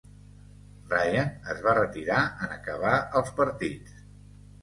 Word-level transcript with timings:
Ryan 0.93 1.27
es 1.53 1.59
va 1.65 1.75
retirar 1.79 2.23
en 2.47 2.55
acabar 2.55 2.93
els 3.21 3.31
partits. 3.43 4.01